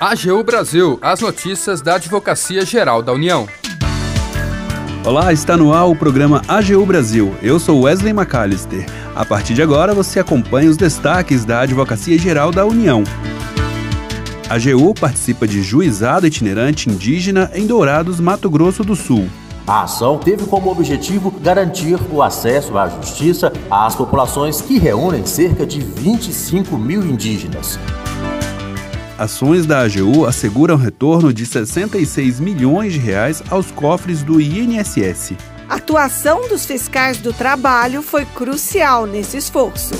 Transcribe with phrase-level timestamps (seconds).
[0.00, 3.48] AGU Brasil, as notícias da Advocacia Geral da União.
[5.04, 7.34] Olá, está no ar o programa AGU Brasil.
[7.42, 8.86] Eu sou Wesley McAllister.
[9.16, 13.02] A partir de agora você acompanha os destaques da Advocacia Geral da União.
[14.48, 19.28] A AGU participa de juizado itinerante indígena em Dourados, Mato Grosso do Sul.
[19.66, 25.66] A ação teve como objetivo garantir o acesso à justiça às populações que reúnem cerca
[25.66, 27.78] de 25 mil indígenas.
[29.18, 35.32] Ações da AGU asseguram retorno de 66 milhões de reais aos cofres do INSS.
[35.68, 39.92] A atuação dos fiscais do trabalho foi crucial nesse esforço.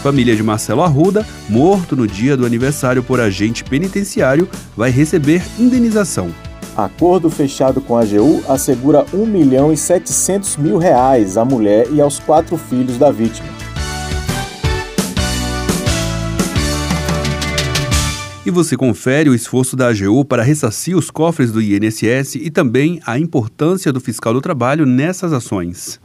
[0.00, 6.32] Família de Marcelo Arruda, morto no dia do aniversário por agente penitenciário, vai receber indenização.
[6.76, 12.00] Acordo fechado com a AGU assegura 1 milhão e 700 mil reais à mulher e
[12.00, 13.59] aos quatro filhos da vítima.
[18.50, 23.00] E você confere o esforço da AGU para ressarcir os cofres do INSS e também
[23.06, 26.00] a importância do fiscal do trabalho nessas ações.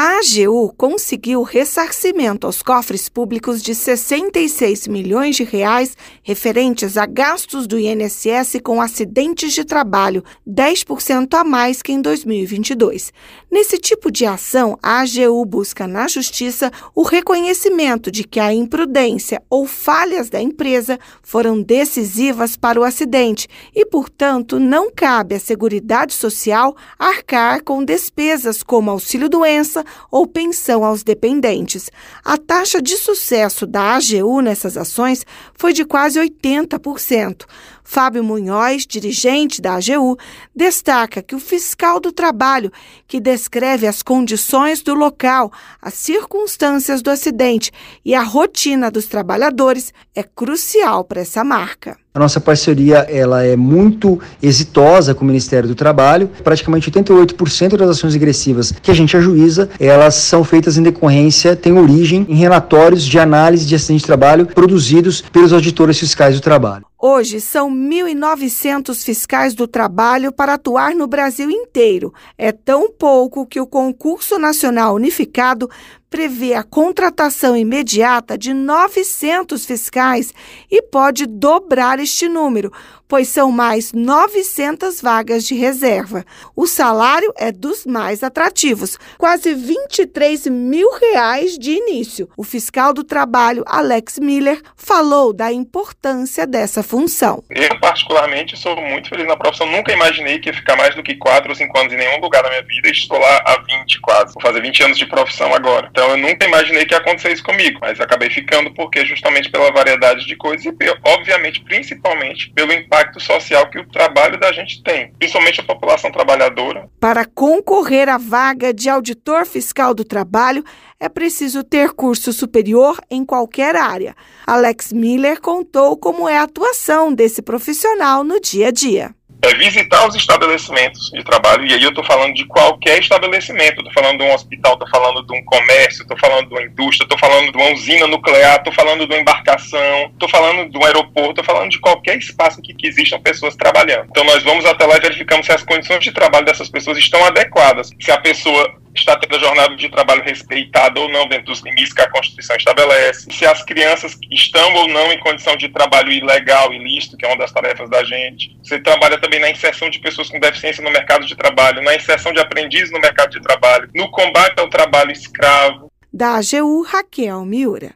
[0.00, 7.66] A AGU conseguiu ressarcimento aos cofres públicos de 66 milhões de reais referentes a gastos
[7.66, 13.12] do INSS com acidentes de trabalho, 10% a mais que em 2022.
[13.50, 19.42] Nesse tipo de ação, a AGU busca na justiça o reconhecimento de que a imprudência
[19.50, 26.14] ou falhas da empresa foram decisivas para o acidente e, portanto, não cabe à Seguridade
[26.14, 31.90] Social arcar com despesas como auxílio-doença ou pensão aos dependentes.
[32.24, 37.44] A taxa de sucesso da AGU nessas ações foi de quase 80%.
[37.90, 40.18] Fábio Munhoz, dirigente da AGU,
[40.54, 42.70] destaca que o fiscal do trabalho,
[43.06, 45.50] que descreve as condições do local,
[45.80, 47.72] as circunstâncias do acidente
[48.04, 51.96] e a rotina dos trabalhadores, é crucial para essa marca.
[52.12, 56.28] A nossa parceria ela é muito exitosa com o Ministério do Trabalho.
[56.44, 61.78] Praticamente 88% das ações agressivas que a gente ajuiza, elas são feitas em decorrência, têm
[61.78, 66.84] origem em relatórios de análise de acidente de trabalho produzidos pelos auditores fiscais do trabalho.
[67.00, 72.12] Hoje são 1.900 fiscais do trabalho para atuar no Brasil inteiro.
[72.36, 75.70] É tão pouco que o Concurso Nacional Unificado
[76.10, 80.32] prevê a contratação imediata de 900 fiscais
[80.70, 82.72] e pode dobrar este número,
[83.08, 86.24] pois são mais 900 vagas de reserva.
[86.54, 92.28] O salário é dos mais atrativos, quase 23 mil reais de início.
[92.36, 97.42] O fiscal do trabalho, Alex Miller, falou da importância dessa função.
[97.50, 99.66] Eu, particularmente, sou muito feliz na profissão.
[99.66, 102.42] Nunca imaginei que ia ficar mais do que 4 ou 5 anos em nenhum lugar
[102.42, 102.88] da minha vida.
[102.90, 104.34] Estou lá há 20 quase.
[104.34, 105.90] Vou fazer 20 anos de profissão agora.
[105.98, 109.72] Então, eu nunca imaginei que ia acontecer isso comigo, mas acabei ficando porque justamente pela
[109.72, 110.72] variedade de coisas e,
[111.04, 116.88] obviamente, principalmente pelo impacto social que o trabalho da gente tem, principalmente a população trabalhadora.
[117.00, 120.62] Para concorrer à vaga de auditor fiscal do trabalho,
[121.00, 124.14] é preciso ter curso superior em qualquer área.
[124.46, 130.06] Alex Miller contou como é a atuação desse profissional no dia a dia é visitar
[130.06, 134.24] os estabelecimentos de trabalho, e aí eu estou falando de qualquer estabelecimento, estou falando de
[134.24, 137.56] um hospital, estou falando de um comércio, estou falando de uma indústria, estou falando de
[137.56, 141.70] uma usina nuclear, estou falando de uma embarcação, estou falando de um aeroporto, estou falando
[141.70, 144.06] de qualquer espaço que, que existam pessoas trabalhando.
[144.10, 147.24] Então nós vamos até lá e verificamos se as condições de trabalho dessas pessoas estão
[147.24, 151.60] adequadas, se a pessoa está tendo a jornada de trabalho respeitada ou não dentro dos
[151.60, 156.10] limites que a Constituição estabelece, se as crianças estão ou não em condição de trabalho
[156.10, 158.56] ilegal, ilícito, que é uma das tarefas da gente.
[158.62, 162.32] Você trabalha também na inserção de pessoas com deficiência no mercado de trabalho, na inserção
[162.32, 165.90] de aprendizes no mercado de trabalho, no combate ao trabalho escravo.
[166.12, 167.94] Da AGU, Raquel Miura.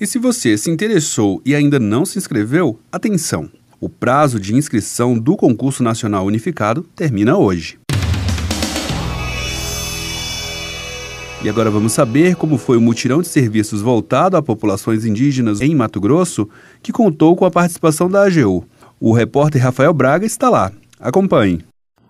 [0.00, 3.50] E se você se interessou e ainda não se inscreveu, atenção!
[3.80, 7.78] O prazo de inscrição do concurso nacional unificado termina hoje.
[11.40, 15.72] E agora vamos saber como foi o mutirão de serviços voltado a populações indígenas em
[15.72, 16.48] Mato Grosso,
[16.82, 18.64] que contou com a participação da AGU.
[19.00, 20.72] O repórter Rafael Braga está lá.
[20.98, 21.64] Acompanhe.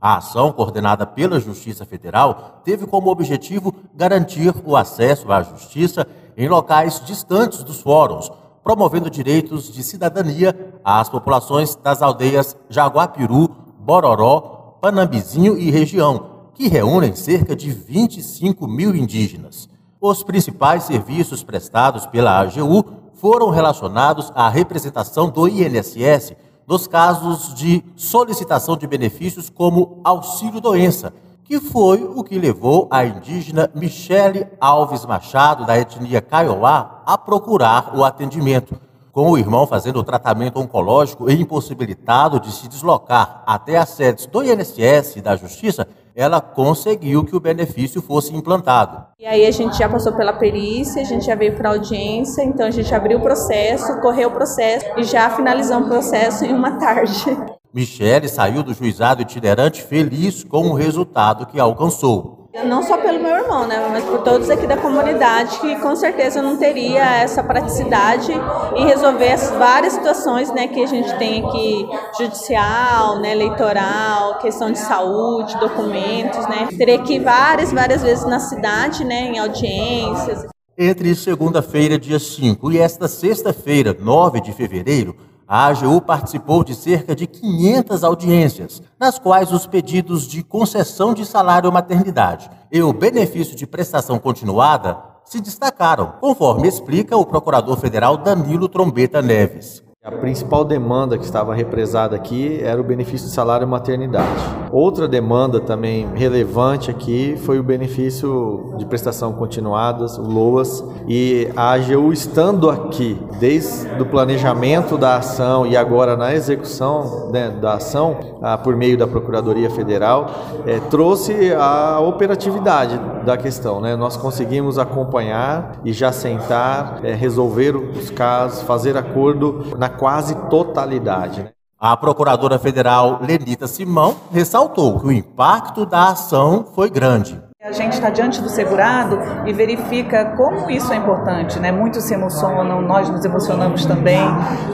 [0.00, 6.04] A ação, coordenada pela Justiça Federal, teve como objetivo garantir o acesso à justiça
[6.36, 8.28] em locais distantes dos fóruns,
[8.64, 13.48] promovendo direitos de cidadania às populações das aldeias Jaguapiru,
[13.78, 19.68] Bororó, Panambizinho e região, que reúnem cerca de 25 mil indígenas.
[20.00, 22.84] Os principais serviços prestados pela AGU
[23.14, 26.34] foram relacionados à representação do INSS
[26.66, 31.12] nos casos de solicitação de benefícios como auxílio-doença,
[31.44, 37.96] que foi o que levou a indígena Michele Alves Machado, da etnia Kaiowá, a procurar
[37.96, 38.80] o atendimento.
[39.12, 44.26] Com o irmão fazendo o tratamento oncológico e impossibilitado de se deslocar até as sedes
[44.26, 49.06] do INSS e da Justiça, ela conseguiu que o benefício fosse implantado.
[49.18, 52.66] E aí a gente já passou pela perícia, a gente já veio para audiência, então
[52.66, 56.78] a gente abriu o processo, correu o processo e já finalizamos o processo em uma
[56.78, 57.24] tarde.
[57.72, 62.41] Michele saiu do juizado itinerante feliz com o resultado que alcançou.
[62.52, 66.42] Não só pelo meu irmão, né, mas por todos aqui da comunidade que com certeza
[66.42, 68.30] não teria essa praticidade
[68.76, 71.88] em resolver as várias situações, né, que a gente tem aqui
[72.18, 76.68] judicial, né, eleitoral, questão de saúde, documentos, né.
[76.76, 80.46] Teria que ir várias, várias vezes na cidade, né, em audiências.
[80.76, 85.16] Entre segunda-feira, dia 5 e esta sexta-feira, 9 de fevereiro,
[85.46, 91.24] a AGU participou de cerca de 500 audiências, nas quais os pedidos de concessão de
[91.24, 98.16] salário maternidade e o benefício de prestação continuada se destacaram, conforme explica o procurador federal
[98.16, 99.82] Danilo Trombeta Neves.
[100.04, 104.28] A principal demanda que estava represada aqui era o benefício de salário maternidade.
[104.72, 111.74] Outra demanda também relevante aqui foi o benefício de prestação continuadas, o LOAS, e a
[111.74, 118.18] AGU estando aqui desde o planejamento da ação e agora na execução né, da ação
[118.42, 120.28] ah, por meio da Procuradoria Federal,
[120.66, 123.80] eh, trouxe a operatividade da questão.
[123.80, 123.94] Né?
[123.94, 131.42] Nós conseguimos acompanhar e já sentar, eh, resolver os casos, fazer acordo na quase totalidade.
[131.42, 131.50] Né?
[131.78, 137.42] A procuradora federal Lenita Simão ressaltou que o impacto da ação foi grande.
[137.64, 141.70] A gente está diante do segurado e verifica como isso é importante, né?
[141.70, 144.20] Muitos se emocionam, nós nos emocionamos também,